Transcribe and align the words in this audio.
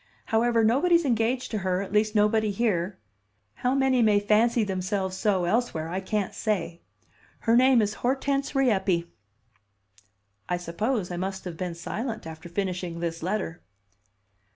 However, 0.25 0.63
nobody's 0.63 1.05
engaged 1.05 1.51
to 1.51 1.59
her, 1.59 1.83
at 1.83 1.91
least 1.93 2.15
nobody 2.15 2.49
here. 2.49 2.97
How 3.53 3.75
many 3.75 4.01
may 4.01 4.19
fancy 4.19 4.63
themselves 4.63 5.15
so 5.15 5.45
elsewhere 5.45 5.89
I 5.89 5.99
can't 5.99 6.33
say. 6.33 6.81
Her 7.41 7.55
name 7.55 7.83
is 7.83 7.93
Hortense 8.01 8.55
Rieppe." 8.55 9.05
I 10.49 10.57
suppose 10.57 11.11
I 11.11 11.17
must 11.17 11.45
have 11.45 11.55
been 11.55 11.75
silent 11.75 12.25
after 12.25 12.49
finishing 12.49 12.99
this 12.99 13.21
letter. 13.21 13.61